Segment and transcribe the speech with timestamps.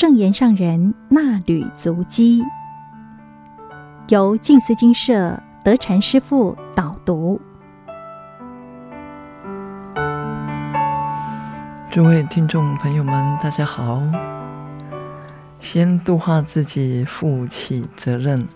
[0.00, 2.42] 正言上人衲履足迹，
[4.08, 7.38] 由静思金社德禅师父导读。
[11.90, 14.00] 诸位听众朋友们，大家好。
[15.60, 18.48] 先度化自己，负起责任。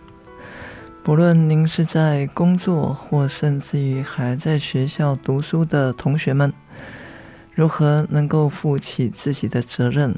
[1.03, 6.51] 不论您是在工作，或甚至于还在学校读书的同学们，
[7.53, 10.15] 如何能够负起自己的责任？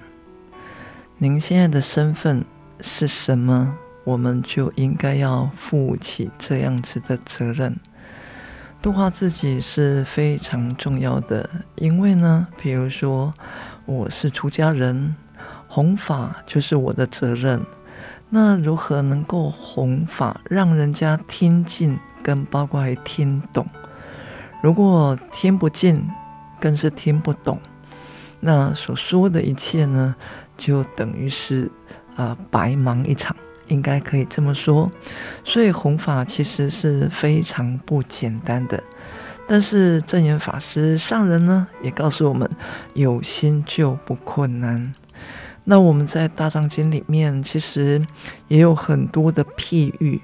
[1.19, 2.45] 您现在的身份
[2.83, 3.79] 是什么？
[4.05, 7.75] 我们就应该要负起这样子的责任。
[8.83, 13.33] 度化自己是非常重要的，因为呢，比如说
[13.87, 15.17] 我是出家人，
[15.67, 17.63] 弘法就是我的责任。
[18.29, 23.67] 那如何能够弘法，让人家听进，跟包括还听懂？
[24.63, 26.11] 如果听不进，
[26.61, 27.59] 更是听不懂，
[28.41, 30.15] 那所说的一切呢，
[30.57, 31.71] 就等于是
[32.15, 33.37] 啊、呃、白忙一场，
[33.69, 34.89] 应该可以这么说。
[35.45, 38.83] 所以弘法其实是非常不简单的。
[39.49, 42.51] 但是证严法师上人呢，也告诉我们，
[42.95, 44.93] 有心就不困难。
[45.69, 48.01] 那我们在大藏经里面其实
[48.49, 50.21] 也有很多的譬喻，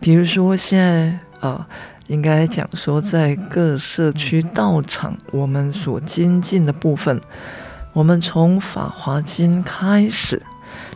[0.00, 1.06] 比如说现在
[1.40, 1.66] 啊、呃，
[2.06, 7.18] 应该讲说在各社区道场，我们所精进的部分，
[7.94, 10.42] 我们从《法华经》开始，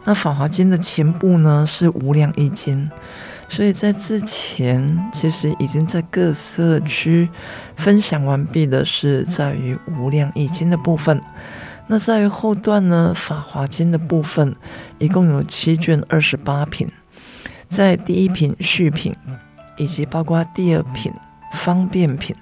[0.04, 2.84] 那《法华经》的前部呢是《无量义经》，
[3.48, 7.28] 所以在之前其实已经在各社区
[7.76, 11.20] 分享完毕的是在于《无量义经》的部分。
[11.86, 14.54] 那在于后段呢，《法华经》的部分
[14.98, 16.88] 一共有七卷二十八品，
[17.68, 19.14] 在第一品序品，
[19.76, 21.12] 以及包括第二品
[21.52, 22.34] 方便品，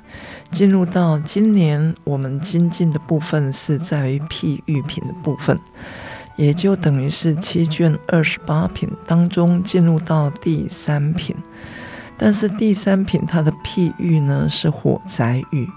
[0.51, 5.59] 进入到今年我们精进的部分是在于譬喻品的部分，
[6.37, 11.37] 也就等于是七卷二十八品当中进入到第三品，
[12.17, 15.69] 但是第三品它的譬喻呢是火灾喻。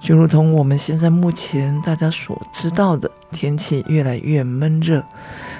[0.00, 5.04] 就如同我们现在目前大家所知道的，天气越来越闷热，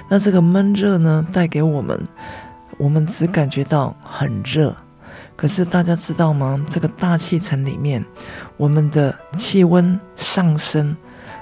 [0.08, 2.08] 那这个闷热呢，带给我们，
[2.76, 4.74] 我们只感觉到很热。
[5.42, 6.64] 可是大家知道吗？
[6.70, 8.00] 这个大气层里面，
[8.56, 10.96] 我们的气温上升，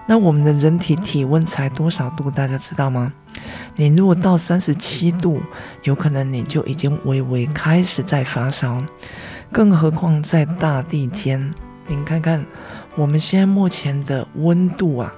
[0.09, 2.31] 那我们的人体体温才多少度？
[2.31, 3.13] 大家知道吗？
[3.77, 5.43] 你如果到三十七度，
[5.83, 8.83] 有可能你就已经微微开始在发烧，
[9.53, 11.53] 更何况在大地间，
[11.87, 12.43] 您看看。
[12.95, 15.13] 我们现在目前的温度啊，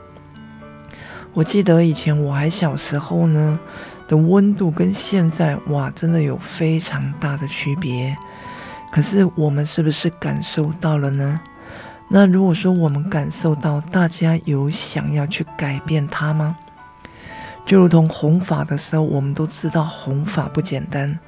[1.34, 3.60] 我记得以前我还小时候呢
[4.08, 8.16] 的温度跟现在哇，真的有非常大的区别。
[8.92, 11.40] 可是我们是不是感受到了呢？
[12.08, 16.56] 那如果说我们感受到，大家有想要去改变它吗？
[17.64, 21.18] 就如同弘法的时候，我们都知道弘法不简单，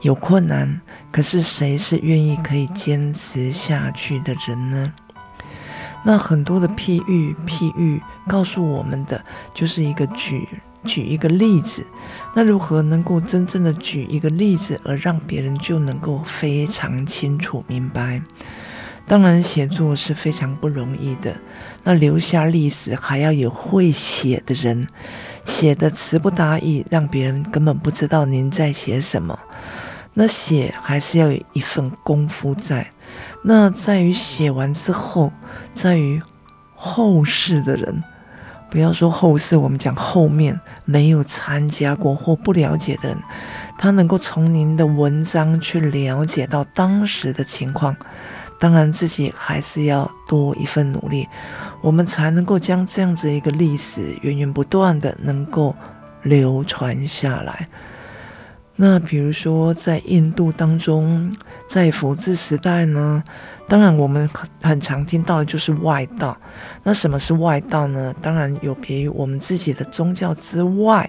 [0.00, 0.80] 有困难。
[1.10, 4.92] 可是谁是愿意可以坚持下去的人呢？
[6.04, 9.22] 那很多的譬喻，譬喻告诉我们的
[9.52, 10.48] 就是一个举
[10.84, 11.84] 举一个例子。
[12.34, 18.22] 那如何能够真正的举一个例子，而让别人就能够非常清楚明白？
[19.04, 21.34] 当然，写作是非常不容易的。
[21.82, 24.86] 那留下历史，还要有会写的人，
[25.44, 29.38] 写的词不达意，让别人根本不知道您在写什么。
[30.14, 32.88] 那写还是要有一份功夫在。
[33.42, 35.32] 那在于写完之后，
[35.74, 36.22] 在于
[36.74, 38.02] 后世的人，
[38.72, 43.18] 不要说后世，我们讲后面没有参加过或不了解的人，
[43.76, 47.94] 他能够从您的文章去了解到当时的情况。
[48.58, 51.28] 当然，自己还是要多一份努力，
[51.82, 55.76] 我们才能够将这样子一个历史源源不断的能够
[56.22, 57.68] 流传下来。
[58.84, 61.32] 那比如说，在印度当中，
[61.68, 63.22] 在佛治时代呢，
[63.68, 66.36] 当然我们很很常听到的就是外道。
[66.82, 68.12] 那什么是外道呢？
[68.20, 71.08] 当然有别于我们自己的宗教之外，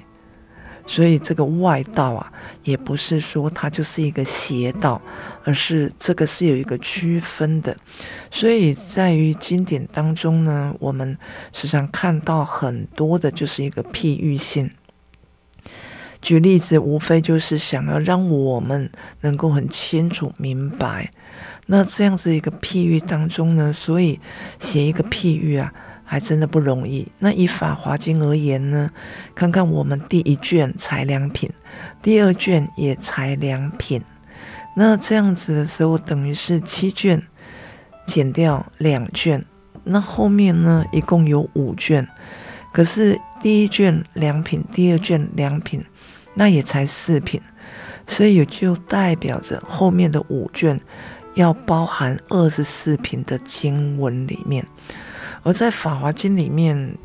[0.86, 2.32] 所以这个外道啊，
[2.64, 5.02] 也不是说它就是一个邪道，
[5.44, 7.76] 而是这个是有一个区分的。
[8.30, 11.18] 所以在于经典当中呢，我们
[11.52, 14.70] 时常看到很多的就是一个譬喻性。
[16.24, 18.90] 举例子，无非就是想要让我们
[19.22, 21.10] 能够很清楚明白。
[21.66, 24.20] 那这样子一个譬喻当中呢，所以
[24.60, 25.74] 写一个譬喻啊，
[26.06, 27.06] 还真的不容易。
[27.20, 28.90] 那以《法华经》而言呢，
[29.36, 31.50] 看看我们第一卷才两品，
[32.02, 34.02] 第二卷也才两品。
[34.78, 37.22] 那这样子的时候，等于是七卷
[38.08, 39.44] 减掉两卷，
[39.84, 42.08] 那后面呢，一共有五卷。
[42.74, 45.86] 可是第一卷两品，第二卷两品，
[46.36, 47.42] 那也才四品，
[48.08, 50.80] 所以也就代表着后面的五卷
[51.36, 54.66] 要包含二十四品的经文里面。
[55.44, 56.98] 而在《法华经》里面，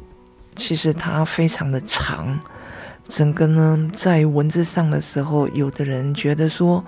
[0.55, 2.39] 其实它非常的长，
[3.09, 6.85] 整个呢在文字上的时候，有的人觉得说，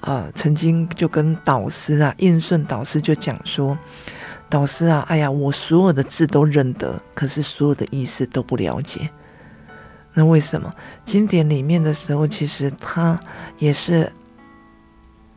[0.00, 3.76] 啊、曾经就跟导师啊，印顺导师就讲说。
[4.50, 9.10] 导师啊，哎呀，我所有的字都认得，可是所有的意思都不了解。
[10.14, 10.70] 那为什么？
[11.04, 13.20] 经典里面的时候，其实它
[13.58, 14.10] 也是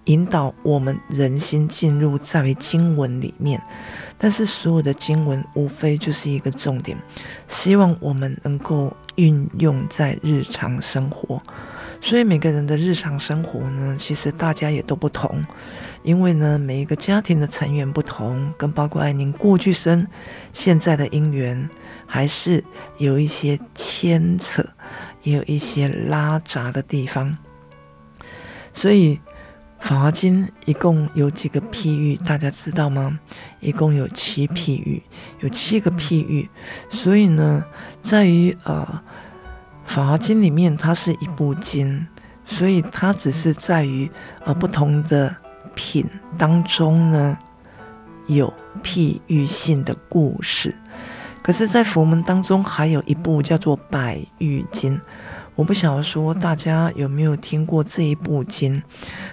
[0.05, 3.61] 引导我们人心进入在经文里面，
[4.17, 6.97] 但是所有的经文无非就是一个重点，
[7.47, 11.41] 希望我们能够运用在日常生活。
[11.99, 15.41] 所以每个人的日常生活呢，其实大家也都不同，
[16.07, 20.07] 因为呢，每一个家庭的成员不同，跟包括爱您过去生、
[20.53, 21.69] 现在的因缘，
[22.05, 22.63] 还是
[22.97, 24.65] 有一些牵扯，
[25.23, 27.37] 也有一些拉杂的地方。
[28.73, 29.15] 所以
[29.79, 33.19] 《法华经》一共有几个譬喻，大家知道吗？
[33.59, 35.03] 一共有七譬喻，
[35.41, 36.47] 有七个譬喻。
[36.89, 37.65] 所以呢，
[38.01, 39.01] 在于呃。
[39.89, 42.05] 《法华经》里面，它是一部经，
[42.45, 44.11] 所以它只是在于
[44.43, 45.33] 呃不同的
[45.77, 46.03] 品
[46.39, 47.37] 当中呢，
[48.25, 48.51] 有
[48.83, 50.75] 譬喻性的故事。
[51.43, 54.97] 可是，在佛门当中，还有一部叫做《百喻经》，
[55.55, 58.81] 我不晓得说大家有没有听过这一部经？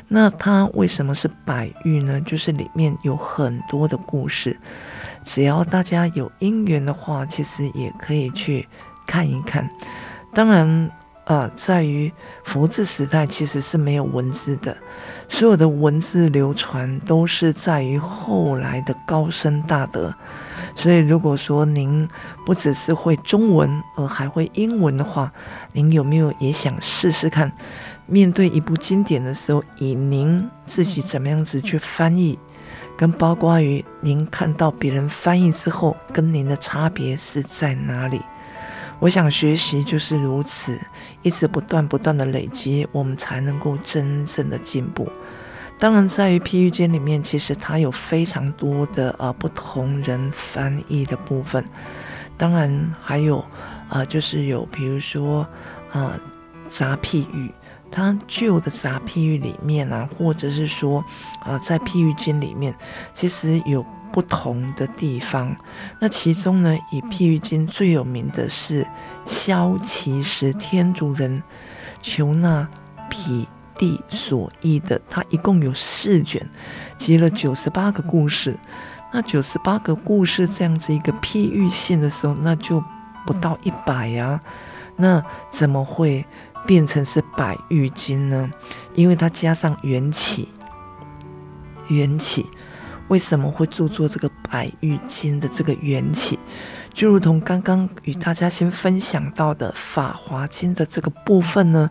[0.06, 2.20] 那它为什么是百喻呢？
[2.20, 4.56] 就是里面有很多的故事，
[5.24, 8.68] 只要大家有因缘的话，其实也可以去
[9.06, 9.68] 看一看。
[10.32, 10.90] 当然，
[11.26, 12.12] 呃，在于
[12.44, 14.76] 佛字时代其实是没有文字的，
[15.28, 20.14] 所有的文字流传都是在于后来的高僧大德。
[20.76, 22.08] 所以，如果说您
[22.44, 25.32] 不只是会中文，而还会英文的话，
[25.72, 27.50] 您有没有也想试试看？
[28.06, 32.38] 面对一部经典的时候，以您自己怎么样子去翻译，
[32.98, 38.20] 跟包括于您看到别人翻译之后，跟您的差别是在哪里？
[39.00, 40.78] 我想学习就是如此，
[41.22, 45.08] 一直不断不断的累积，我们才能够真正的进步。
[45.78, 51.62] 当然，在于譬喻经里面，其实它有非常多的呃不同人翻译的部分。
[52.38, 53.38] 当然还有
[53.88, 55.46] 啊、呃，就是有比如说
[55.92, 56.18] 呃
[56.70, 57.52] 杂譬喻，
[57.90, 61.00] 它旧的杂譬喻里面啊，或者是说
[61.40, 62.74] 啊、呃、在譬喻经里面，
[63.12, 63.84] 其实有。
[64.14, 65.56] 不同的地方，
[65.98, 68.86] 那其中呢，以譬喻经最有名的是
[69.26, 71.42] 萧岐时天竺人
[72.00, 72.68] 求那
[73.10, 76.48] 毗地所译的，它一共有四卷，
[76.96, 78.56] 集了九十八个故事。
[79.12, 82.80] 那九十八个故事这样子一个譬喻性的时候，那就
[83.26, 84.38] 不到一百呀。
[84.94, 85.20] 那
[85.50, 86.24] 怎么会
[86.64, 88.48] 变成是百喻经呢？
[88.94, 90.50] 因为它加上缘起，
[91.88, 92.46] 缘起。
[93.14, 96.36] 为什么会著作这个《白玉经》的这个缘起，
[96.92, 101.88] 就如同刚刚与大家先分享到的《法华经》的这个部分呢？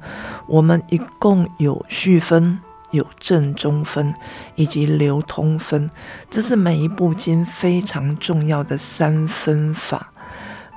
[0.50, 2.60] 我们一共有序分、
[2.92, 4.14] 有正中分
[4.56, 5.90] 以及流通分，
[6.30, 10.12] 这是每一部经非常重要的三分法。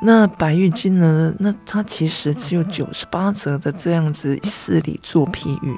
[0.02, 1.34] 那《白玉经》呢？
[1.40, 5.76] 那它其实只有九十八则的这样子四理做譬喻，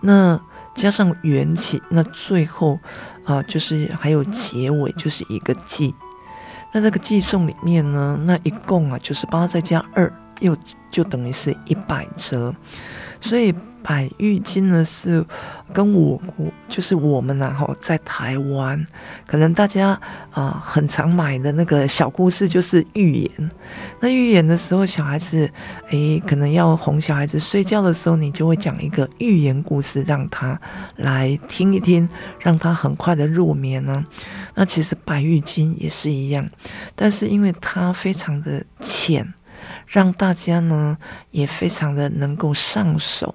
[0.00, 0.40] 那
[0.74, 2.78] 加上缘起，那最后。
[3.24, 5.94] 啊，就是还有结尾，就是一个偈。
[6.72, 10.56] 那这个寄送里面呢，那一共啊九十八再加二，又
[10.90, 12.54] 就等于是一百折。
[13.20, 13.54] 所以。
[13.82, 15.24] 百喻经呢是
[15.72, 18.84] 跟我国，就是我们然后在台湾，
[19.26, 19.98] 可能大家
[20.32, 23.50] 啊、很常买的那个小故事就是寓言。
[24.00, 25.50] 那寓言的时候，小孩子
[25.90, 30.58] 诶可能要哄小孩子睡觉的时候，你就会讲一个寓言故事让他
[30.96, 32.08] 来听一听，
[32.38, 34.02] 让他很快的入眠呢。
[34.54, 36.46] 那其实百喻经也是一样，
[36.94, 39.32] 但是因为它非常的浅，
[39.86, 40.98] 让大家呢
[41.30, 43.34] 也非常的能够上手。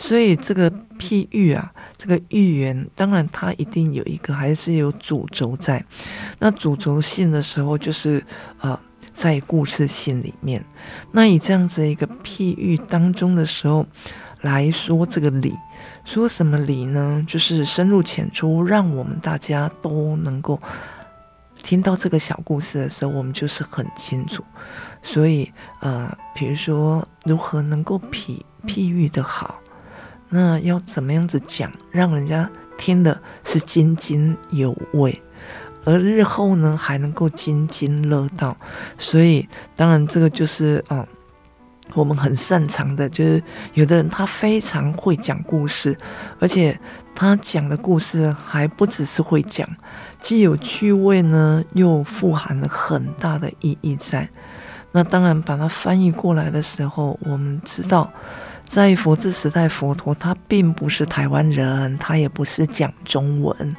[0.00, 5.84] 所以这个譬喻啊，这个寓言，当然它一定有一个，还是有主轴在。
[6.38, 8.24] 那主轴性的时候，就是
[8.60, 8.78] 呃，
[9.12, 10.64] 在故事性里面。
[11.10, 13.84] 那以这样子一个譬喻当中的时候
[14.42, 15.52] 来说，这个理，
[16.04, 17.24] 说什么理呢？
[17.26, 20.60] 就是深入浅出，让我们大家都能够
[21.60, 24.44] 听到这个小故事的时候，我们就是很清楚。
[25.02, 29.58] 所以呃，比如说如何能够譬譬喻的好。
[30.28, 35.22] 那要怎么样子讲，让人家听的是津津有味，
[35.84, 38.56] 而日后呢还能够津津乐道。
[38.96, 41.06] 所以当然这个就是啊。
[41.94, 43.42] 我们很擅长的，就是
[43.72, 45.96] 有的人他非常会讲故事，
[46.38, 46.78] 而且
[47.14, 49.66] 他讲的故事还不只是会讲，
[50.20, 54.28] 既有趣味呢，又富含了很大的意义在。
[54.92, 58.12] 那当然，把它翻译过来的时候，我们知道。
[58.68, 63.74] 在佛治时代，佛陀他并不是台湾人，他也不是讲中文。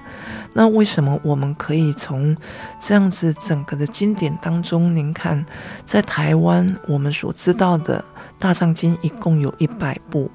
[0.51, 2.36] 那为什么我们可以从
[2.81, 5.46] 这样子整个的经典当中，您看，
[5.86, 8.03] 在台湾我们所知道的
[8.39, 10.29] 大藏经一共有一百部，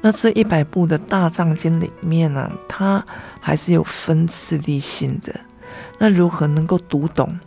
[0.00, 3.02] 那这一百部的大藏经里面呢、它
[3.40, 5.32] 还是有分次第性的。
[5.96, 7.38] 那如何能够读懂？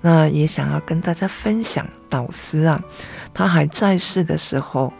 [0.00, 2.80] 那也想要跟大家分享，导师啊，
[3.34, 4.92] 他还在世的时候。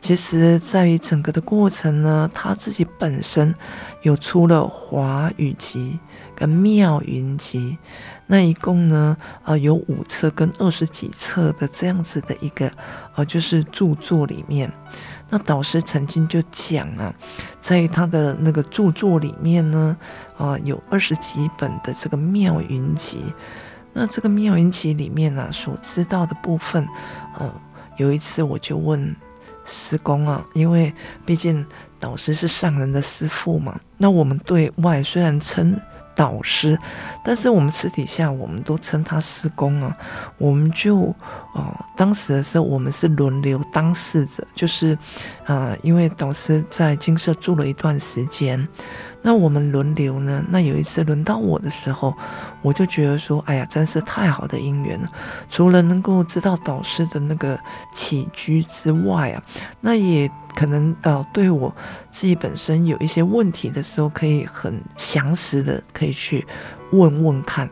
[0.00, 3.54] 其实，在于整个的过程呢，他自己本身
[4.02, 6.00] 有出了华语集
[6.34, 7.76] 跟妙云集，
[8.26, 9.14] 那一共呢，
[9.44, 12.72] 呃，有五册跟二十几册的这样子的一个，
[13.14, 14.72] 呃，就是著作里面。
[15.28, 17.14] 那导师曾经就讲啊，
[17.60, 19.96] 在他的那个著作里面呢，
[20.38, 23.22] 啊、有二十几本的这个妙云集。
[23.92, 26.88] 那这个妙云集里面呢、所知道的部分，
[27.38, 27.52] 呃，
[27.98, 29.14] 有一次我就问。
[29.70, 30.92] 师公啊，因为
[31.24, 31.64] 毕竟
[31.98, 35.80] 导师是上人的师父嘛，那我们对外虽然称
[36.14, 36.76] 导师，
[37.24, 39.96] 但是我们私底下我们都称他师公啊。
[40.36, 41.14] 我们就哦、
[41.54, 44.94] 呃，当时的时候我们是轮流当事者，就是
[45.46, 48.68] 啊、呃，因为导师在金色住了一段时间。
[49.22, 50.42] 那我们轮流呢？
[50.48, 52.14] 那有一次轮到我的时候，
[52.62, 55.08] 我就觉得说，哎呀，真是太好的姻缘了。
[55.48, 57.58] 除了能够知道导师的那个
[57.94, 59.42] 起居之外啊，
[59.80, 61.74] 那也可能呃，对我
[62.10, 66.46] 自己本身有一些问题的时候，可以很详实的可以去
[66.92, 67.68] 问问看。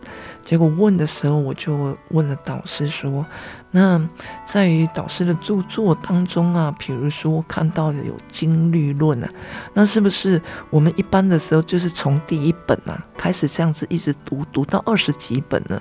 [0.49, 3.23] 结果问的时候，我就问了导师说
[3.71, 4.01] ：“那
[4.47, 9.31] 在于导师的著作当中啊，比如说看到的有《经律论》啊，
[9.75, 10.41] 那是不是
[10.71, 15.79] 我们一般的时候就是从第一本啊开始这样子一直读，读到二十几本呢？”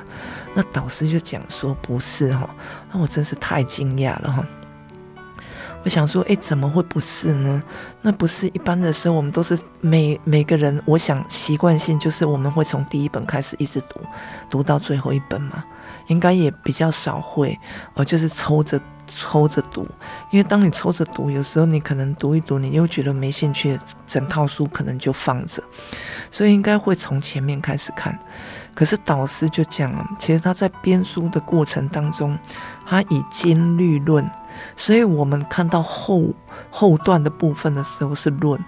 [0.54, 2.54] 那导师就讲说：“不是哈。”
[2.92, 4.44] 那我真是太惊讶了哈。
[5.88, 7.62] 我想说，哎，怎么会不是呢？
[8.02, 14.02] 那不是一般的时候，我们都是每每个人，我想习惯性就是我们会从第一本开始一直读，
[14.50, 15.64] 读到最后一本嘛，
[16.08, 17.58] 应该也比较少会，
[17.94, 19.88] 呃，就是抽着抽着读，
[20.30, 25.64] 因为当你抽着读，有时候你可能读一读，你又觉得没兴趣，整套书可能就放着，
[26.30, 28.20] 所以应该会从前面开始看。
[28.76, 32.38] 可是导师就讲，其实他在编书的过程当中，
[32.86, 34.30] 他以经律论，
[34.76, 36.34] 所以我们看到后
[36.70, 38.64] 后段的部分的时候是论。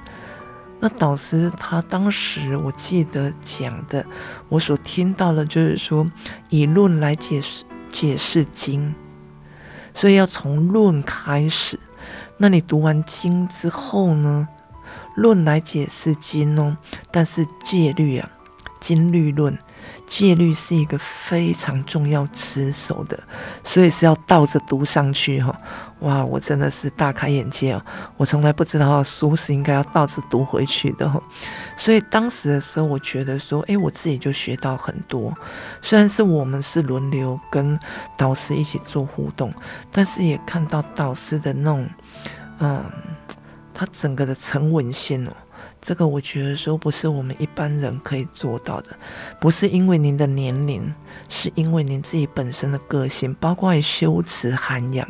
[0.82, 4.06] 那导师他当时我记得讲的，
[4.48, 6.08] 我所听到的就是说，
[6.50, 8.96] 以论来解释解释经，
[9.94, 11.78] 所以要从论开始。
[12.38, 14.48] 那你读完经之后呢，
[15.16, 16.78] 论来解释经哦，
[17.12, 18.30] 但是戒律啊，
[18.80, 19.58] 经律论。
[20.10, 23.18] 戒律是一个非常重要持守的，
[23.64, 25.56] 所以是要倒着读上去哈。
[26.00, 27.82] 哇，我真的是大开眼界哦！
[28.18, 31.12] 我从来不知道书是应该要倒着读回去的。
[31.78, 35.34] 所以当时的时候，我觉得说，诶，我自己就学到很多。
[35.82, 37.78] 虽然是我们是轮流跟
[38.18, 39.54] 导师一起做互动，
[39.92, 41.90] 但是也看到导师的那种，
[42.60, 42.84] 嗯，
[43.74, 45.34] 他整个的沉稳性哦。
[45.82, 48.98] 这个我觉得说不是我们一般人可以做到的，
[49.40, 50.94] 不是因为您的年龄，
[51.30, 55.08] 是因为您自己本身的个性，包括修辞涵养。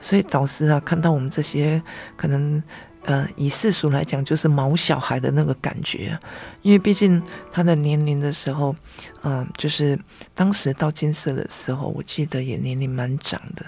[0.00, 1.82] 所以导师啊，看到我们这些
[2.16, 2.62] 可能，
[3.04, 6.18] 呃，以世俗来讲，就是毛小孩的那个感觉，
[6.62, 8.74] 因为毕竟他的年龄的时候，
[9.22, 9.98] 嗯、就是
[10.34, 13.64] 当时到金色的时候，我记得也年龄蛮长的。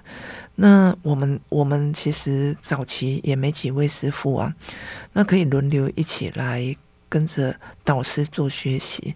[0.56, 4.54] 那我们我们其实早期也没几位师傅啊，
[5.14, 6.76] 那可以轮流一起来
[7.08, 9.14] 跟着导师做学习。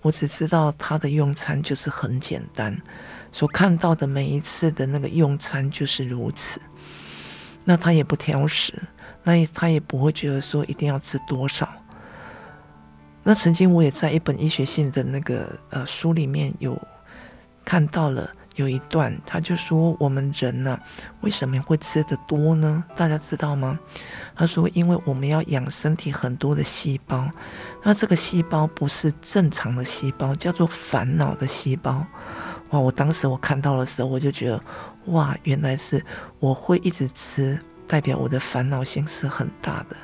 [0.00, 2.76] 我只知道他的用餐就是很简单，
[3.30, 6.60] 所看到的每一次的那个用餐就是如此。
[7.64, 8.74] 那他也不挑食，
[9.24, 11.68] 那也他也不会觉得说一定要吃多少。
[13.22, 16.80] 那曾经我也在一本医学性的那个呃书里面有
[17.64, 18.30] 看到了。
[18.56, 20.78] 有一段，他就说我们人呢、
[21.22, 22.84] 为什么会吃得多呢？
[22.94, 23.78] 大家知道吗？
[24.34, 27.30] 他说，因为我们要养身体很多的细胞，
[27.82, 32.04] 那这个细胞不是正常的细胞，叫做烦恼的细胞。
[32.72, 32.78] 哇！
[32.78, 34.60] 我当时我看到的时候，我就觉得，
[35.06, 36.04] 哇，原来是
[36.38, 37.58] 我会一直吃，
[37.92, 39.96] 代表我的烦恼心是很大的。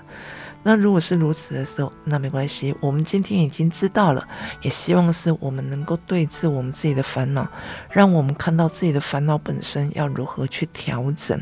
[0.62, 4.28] 那如果是如此的时候，那没关系，我们今天已经知道了，
[4.60, 7.48] 也希望是我们能够对治我们自己的烦恼，
[7.90, 11.40] 让我们看到自己的烦恼本身要如何去调整。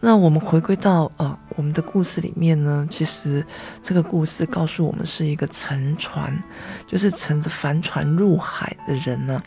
[0.00, 3.42] 那我们回归到啊、我们的故事里面呢，其实
[3.82, 6.38] 这个故事告诉我们是一个乘船，
[6.86, 9.42] 就是乘着帆船入海的人呢。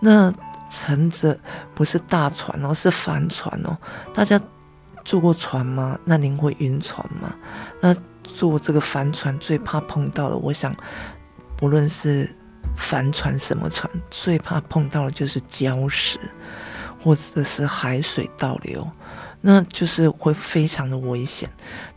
[0.00, 0.34] 那
[0.68, 1.38] 乘着
[1.72, 3.78] 不是大船哦，是帆船哦，
[4.12, 4.40] 大家。
[5.04, 5.98] 坐过船吗？
[6.04, 7.34] 那您会晕船吗？
[7.80, 10.74] 那坐这个帆船最怕碰到的，我想，
[11.56, 12.28] 不论是
[12.76, 16.18] 帆船什么船，最怕碰到的就是礁石，
[17.02, 18.90] 或者是海水倒流，
[19.42, 21.48] 那就是会非常的危险。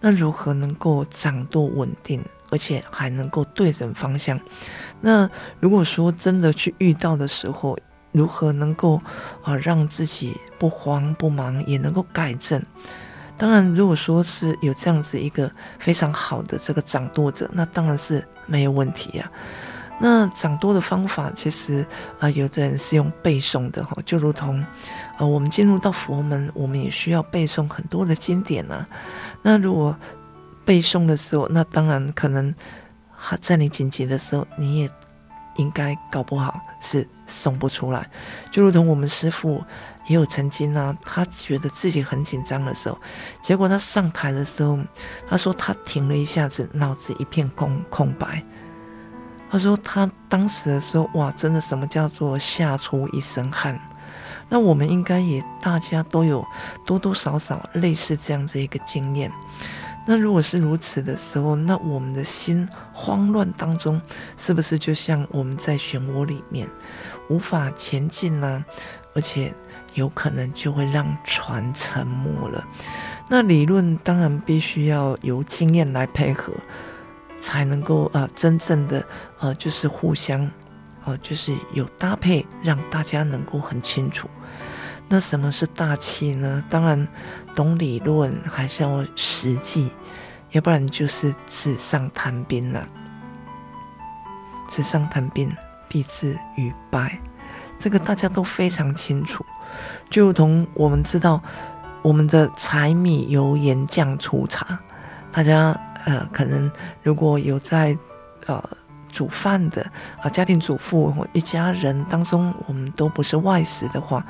[0.01, 4.37] 那如何能够掌舵稳定，而且还能够对准方向？
[4.99, 5.29] 那
[5.61, 7.77] 如果说真的去遇到的时候，
[8.11, 8.99] 如何能够
[9.43, 12.61] 啊让自己不慌不忙，也能够改正？
[13.37, 19.27] 当然，如果说是有这样子一个非常好的这个掌舵者，那当然是没有问题呀。
[19.99, 21.85] 那掌舵的方法，其实
[22.19, 24.65] 啊，有的人是用背诵的哈，就如同
[25.17, 28.83] 呃，我们进入到佛门，我们也需要背诵很多的经典啊。
[29.41, 29.95] 那如果
[30.65, 32.53] 背诵的时候，那当然可能
[33.41, 34.89] 在你紧急的时候，你也。
[35.59, 38.09] 应该搞不好是送不出来，
[38.49, 39.63] 就如同我们师傅
[40.07, 42.97] 也有曾经、啊，他觉得自己很紧张的时候，
[43.41, 44.79] 结果他上台的时候，
[45.29, 48.41] 他说他停了一下子，脑子一片空空白。
[49.49, 53.79] 他说他当时的时候，哇，真的什么叫做吓出一身汗。
[54.49, 56.45] 那我们应该也大家都有
[56.85, 59.31] 多多少少类似这样子一个经验。
[60.05, 64.01] 那如果是如此的时候，那我们的心慌乱当中，
[64.37, 66.65] 是不是就像我们在漩涡里面
[67.29, 68.63] 无法前进呢？
[69.13, 69.53] 而且
[69.95, 72.63] 有可能就会让船沉没了。
[73.29, 76.53] 那理论当然必须要由经验来配合，
[77.41, 79.03] 才能够啊、呃、真正的
[79.39, 80.51] 呃就是互相啊、
[81.05, 84.29] 呃、就是有搭配，让大家能够很清楚。
[85.09, 86.63] 那什么是大气呢？
[86.69, 87.07] 当然，
[87.55, 89.91] 懂理论还是要实际，
[90.51, 92.85] 要不然就是纸上谈兵了。
[94.69, 95.49] 纸上谈兵，
[95.87, 97.19] 必致语败，
[97.79, 99.45] 这个大家都非常清楚。
[100.09, 101.41] 就如同我们知道，
[102.01, 104.77] 我们的柴米油盐酱醋茶，
[105.31, 106.71] 大家呃，可能
[107.03, 107.97] 如果有在
[108.45, 108.63] 呃
[109.11, 109.85] 煮饭的
[110.21, 114.25] 啊，家庭主妇或一家人当中，我们都不是外食的话。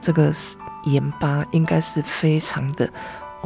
[0.00, 0.32] 这个
[0.84, 2.88] 盐巴应该是非常的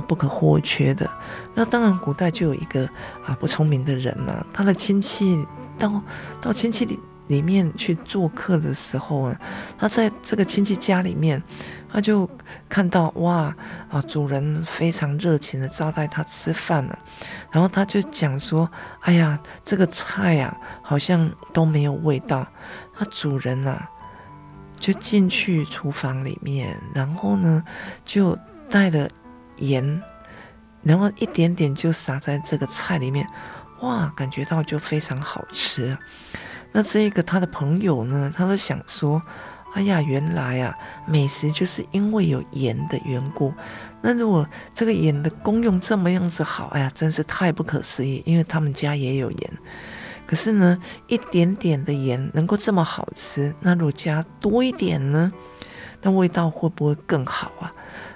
[0.07, 1.09] 不可或缺的。
[1.55, 2.85] 那当然，古代就有一个
[3.27, 5.47] 啊不聪明的人了，他的亲戚
[5.79, 6.03] 到
[6.43, 7.01] 到亲戚里
[7.33, 9.41] 里面去做客的时候啊，
[9.79, 11.43] 他在这个亲戚家里面，
[11.91, 12.29] 他就
[12.69, 13.53] 看到哇
[13.91, 16.99] 啊主人非常热情的招待他吃饭了，
[17.51, 22.47] 然后他就讲说：“哎呀，这个菜啊好像都没有味道。”
[22.99, 23.89] 那主人啊。
[24.83, 27.63] 就进去厨房里面，然后呢，
[28.05, 28.37] 就
[28.69, 29.09] 带了
[29.59, 30.03] 盐，
[30.83, 33.25] 然后一点点就撒在这个菜里面，
[33.83, 35.97] 哇，感觉到就非常好吃。
[36.73, 39.21] 那这个他的朋友呢，他都想说，
[39.75, 40.75] 哎呀，原来啊，
[41.07, 43.53] 美食就是因为有盐的缘故。
[44.01, 49.51] 那如果这个盐的功用这么样子好，哎呀，真是太不可思议，因为他们家也有盐。
[50.27, 55.31] 可是呢，一点点的盐能够这么好吃，那如果加多一点呢，
[56.01, 57.73] 那味道会不会更好啊？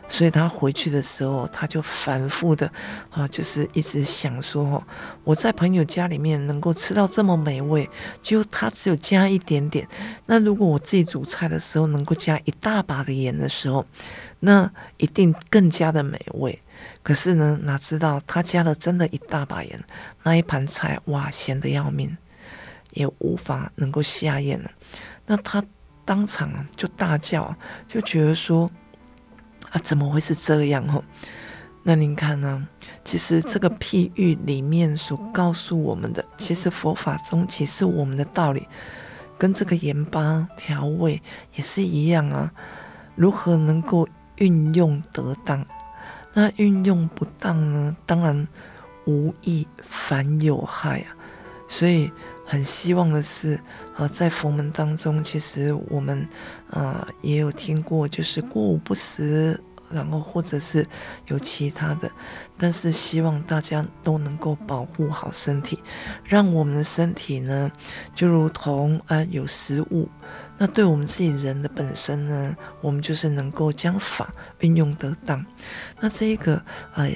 [0.08, 2.70] 所以他回去的时候，他就反复的
[3.10, 4.82] 啊，就是一直想说，
[5.24, 7.88] 我在朋友家里面能够吃到这么美味，
[8.22, 9.86] 就他只有加一点点。
[10.26, 13.84] 那如果我自己煮菜的时候能够加一大把的盐的时候，
[14.40, 16.58] 那一定更加的美味。
[17.02, 19.82] 可是呢，哪知道他加了真的一大把盐，
[20.22, 22.16] 那一盘菜哇，咸得要命，
[22.92, 24.70] 也无法能够下咽了。
[25.26, 25.64] 那他
[26.04, 27.54] 当场就大叫，
[27.88, 28.70] 就觉得说
[29.76, 31.04] 啊，怎么会是这样哦？
[31.82, 32.66] 那您看呢？
[33.04, 38.66] 其实这个譬喻里面所告诉我们的，其实佛法中其实我们的道理，
[39.36, 41.22] 跟这个盐巴调味
[41.54, 42.50] 也是一样啊。
[43.14, 45.64] 如何能够运用得当？
[46.32, 47.94] 那运用不当呢？
[48.06, 48.48] 当然
[49.04, 51.14] 无益，反有害啊！
[51.68, 52.10] 所以
[52.44, 53.60] 很希望的是，
[53.96, 56.26] 呃，在佛门当中，其实我们
[56.70, 59.58] 呃也有听过，就是过午不食，
[59.90, 60.87] 然后或者是
[61.27, 62.11] 有其他的，
[62.57, 65.79] 但是希望大家都能够保护好身体，
[66.25, 67.70] 让我们的身体呢，
[68.14, 70.09] 就如同啊、有食物。
[70.59, 75.44] 那对我们自己人的本身呢，我们就是能够将法运用得当。
[76.01, 76.62] 那这一个
[76.94, 77.11] 呃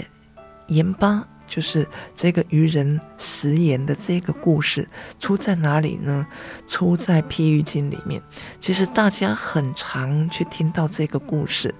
[0.69, 4.87] 盐巴就是这个愚人食言的这个故事
[5.19, 6.25] 出在哪里呢？
[6.69, 8.23] 出在譬喻经里面。
[8.61, 11.75] 其实大家很常去听到这个故事。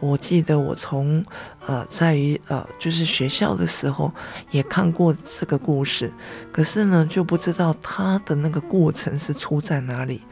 [0.00, 1.24] 我记得我从
[1.66, 4.12] 呃在于呃就是学校的时候
[4.50, 6.12] 也看过这个故事，
[6.52, 10.22] 可是呢就不知道它的那个过程是出在哪里。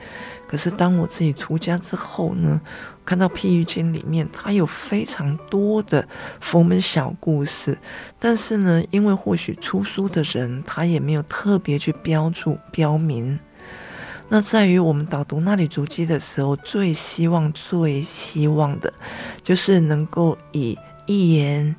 [0.46, 2.60] 可是当我自己出家之后呢，
[3.04, 6.06] 看到譬喻经里面它有非常多的
[6.40, 7.76] 佛门小故事，
[8.20, 13.40] 但是呢，因为或许出书的人他也没有特别去标注标明。
[14.28, 18.92] 那在于我们导读衲履足迹的时候，最希望、最希望的，
[19.42, 21.74] 就是能够以一言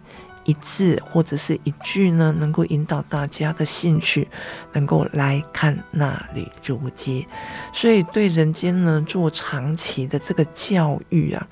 [0.46, 4.28] 一字或者是一句呢，能够引导大家的兴趣，
[4.72, 7.28] 能够来看衲履足迹。
[7.74, 11.46] 所以对人间呢做长期的这个教育啊，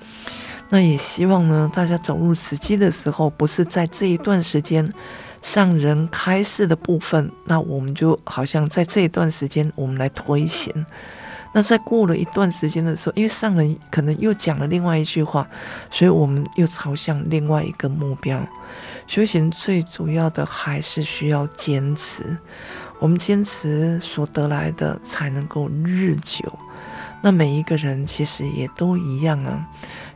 [0.70, 4.90] 那也希望呢大家走入时机的时候，不是在这一段时间。
[5.46, 10.74] 上人开示的部分，那我们就好像在这一段时间，我们来推行。
[11.54, 15.46] 那在过了一段时间的时候，因为上人可能又讲了另外一句话，
[15.92, 18.44] 所以我们又朝向另外一个目标。
[19.06, 22.36] 修行最主要的还是需要坚持，
[22.98, 26.52] 我们坚持所得来的才能够日久。
[27.22, 29.64] 那每一个人其实也都一样啊。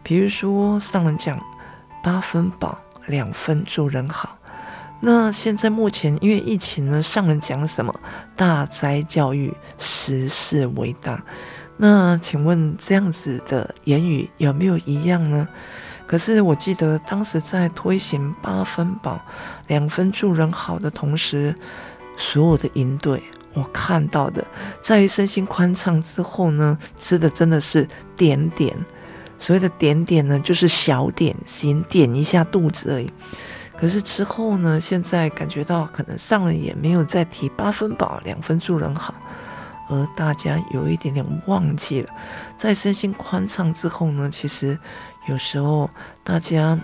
[0.02, 1.40] 比如说上人讲
[2.04, 4.39] 八分饱，两分助人好。
[5.02, 7.98] 那现在目前因为疫情呢，上人讲什么？
[8.36, 11.24] 大灾教育，实事为大。
[11.78, 15.48] 那请问这样子的言语有没有一样呢？
[16.06, 19.22] 可是我记得当时在推行八分饱，
[19.68, 21.56] 两分助人好的同时，
[22.18, 24.46] 所有的营队我看到的，
[24.82, 28.76] 在于身心宽敞之后呢，吃的真的是点点。
[29.38, 33.10] 所谓的点点呢，就是小点心，点一下肚子而已。
[33.80, 39.14] 可是之后呢，现在感觉到可能上了也没有再提八分饱，两分助人好，
[39.88, 42.10] 而大家有一点点忘记了，
[42.58, 44.78] 在身心宽敞之后呢，其实
[45.28, 45.90] 有时候
[46.26, 46.78] 大家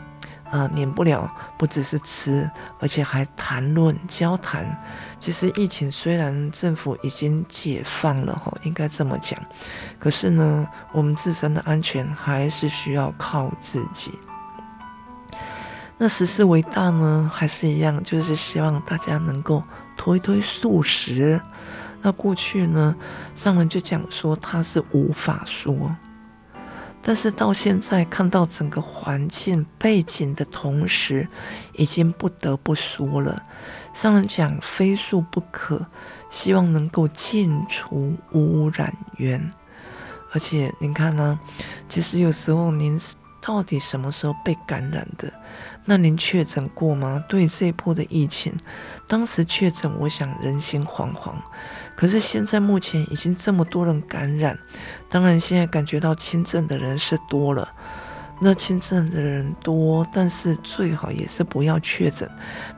[0.51, 1.27] 啊、免不了
[1.57, 4.65] 不只是吃，而且还谈论交谈。
[5.19, 9.37] 其实疫情虽然政府已经解放了哈，应该这么讲，
[9.99, 14.11] 可是呢，我们自身的安全还是需要靠自己。
[15.97, 19.63] 那实事为大呢，还是一样，就是希望大家能够
[19.95, 21.39] 推推素食。
[22.01, 22.95] 那过去呢，
[23.33, 25.95] 上人就讲说他是无法说，
[27.01, 31.27] 但是到现在看到整个环境背景的同时，
[31.73, 33.41] 已经不得不说了。
[33.93, 35.85] 上人讲非素不可，
[36.29, 39.49] 希望能够净除污染源。
[40.33, 41.39] 而且您看呢，
[41.87, 42.99] 其实有时候您
[43.41, 45.31] 到底什么时候被感染的？
[45.85, 47.23] 那您确诊过吗？
[47.29, 48.53] 对这一波的疫情，
[49.07, 51.33] 当时确诊，我想人心惶惶。
[51.95, 54.57] 可是现在目前已经这么多人感染，
[55.07, 57.69] 当然现在感觉到轻症的人是多了。
[58.41, 62.29] 那轻症的人多，但是最好也是不要确诊。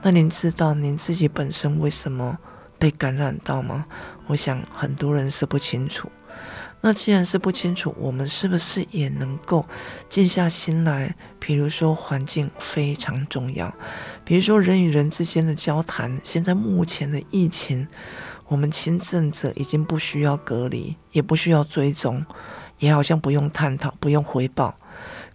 [0.03, 2.37] 那您知道您自己本身为什么
[2.77, 3.83] 被感染到吗？
[4.27, 6.11] 我想很多人是不清楚。
[6.79, 9.65] 那既然是不清楚，我们是不是也能够
[10.07, 11.15] 静下心来？
[11.39, 13.73] 比如说，环境非常重要，
[14.23, 16.21] 比如说人与人之间的交谈。
[16.23, 17.87] 现在目前的疫情，
[18.47, 22.23] 我们轻症者已经不需要隔离，也不需要追踪，
[22.77, 24.77] 也好像不用探讨、不用回报。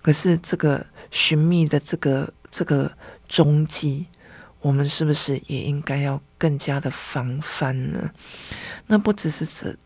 [0.00, 2.92] 可是这个寻觅的这个这个
[3.28, 4.06] 踪迹，
[4.60, 8.10] 我们是不是也应该要更加的防范呢？
[8.86, 9.76] 那不只是这。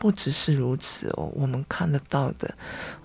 [0.00, 2.54] 不只是如此哦，我们看得到的，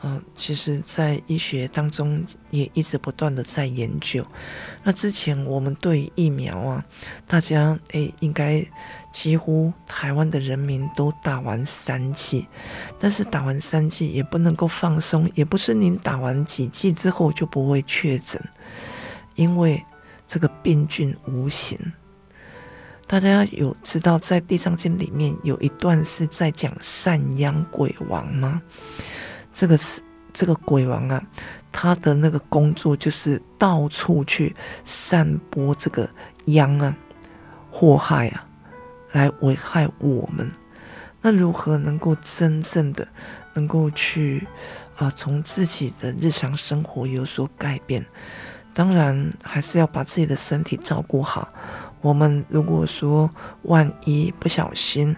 [0.02, 4.26] 嗯、其实，在医学当中也一直不断的在研究。
[4.82, 6.86] 那之前我们对疫苗啊，
[7.28, 8.66] 大家诶应该
[9.12, 12.48] 几乎台湾的人民都打完三剂，
[12.98, 18.42] 但是打完三剂也不能够放松，也不是您打完几剂之后就不会确诊，
[19.36, 19.84] 因为
[20.26, 21.78] 这个病菌无形。
[23.08, 28.62] 大家有知道在《地藏经》里面有一段是在讲散殃鬼王吗？
[29.54, 30.02] 这个是
[30.34, 31.24] 这个鬼王啊，
[31.72, 36.10] 他的那个工作就是到处去散播这个
[36.46, 36.98] 殃啊、
[37.70, 38.44] 祸害啊，
[39.12, 40.52] 来危害我们。
[41.22, 43.08] 那如何能够真正的
[43.54, 44.48] 能够去
[44.96, 48.04] 啊，从自己的日常生活有所改变？
[48.74, 51.48] 当然还是要把自己的身体照顾好。
[52.06, 53.28] 我们如果说
[53.64, 55.16] 万一不小心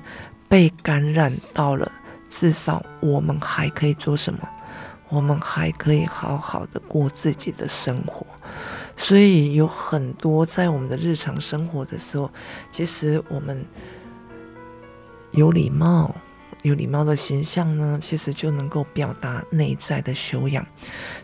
[0.47, 1.91] 被感染到了，
[2.29, 4.39] 至少我们还可以做什么？
[5.09, 8.25] 我们还可以好好的过自己的生活。
[8.95, 12.31] 所以有很多在我们的日常生活的时候，
[12.71, 13.65] 其实我们
[15.31, 16.15] 有礼貌。
[16.67, 20.65] 有礼貌的形象呢，其实就能够表达内在的修养。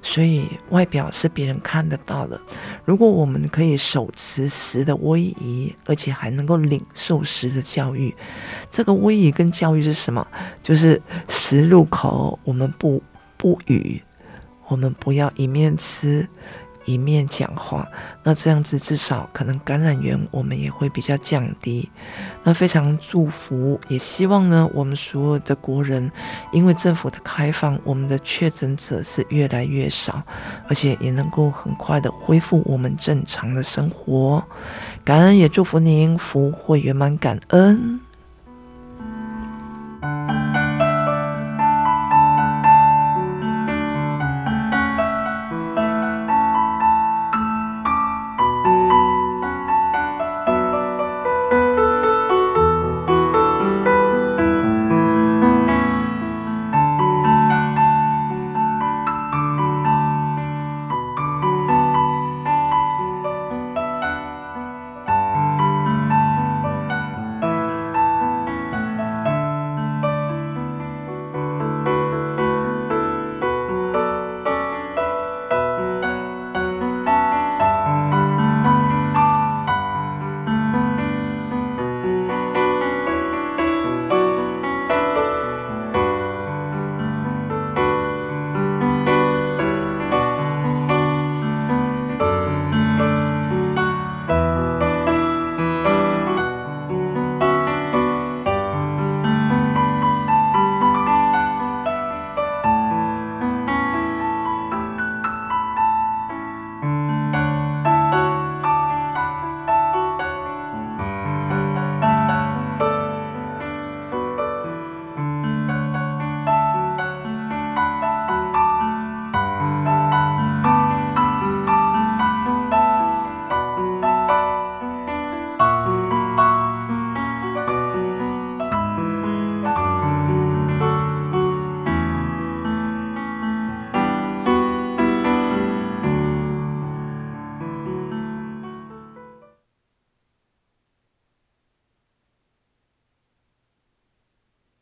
[0.01, 2.39] 所以外表是别人看得到的。
[2.85, 8.15] 如果我们可以手持十的威仪，而且还能够领受十的教育，
[8.69, 10.25] 这个威仪跟教育是什么？
[10.61, 13.01] 就是十入口，我们不
[13.37, 14.01] 不语，
[14.67, 16.27] 我们不要一面吃。
[16.85, 17.87] 一面讲话，
[18.23, 21.89] 那这样子至少可能感染源我们也会比较降低。
[22.43, 26.11] 那非常祝福，也希望呢，我们所有的国人，
[26.51, 30.21] 因为政府的开放，我们的确诊者是越来越少，
[30.67, 34.43] 而且也能够很快的恢复我们正常的生活。
[35.03, 38.02] 感恩也祝福您福慧圆满，感恩。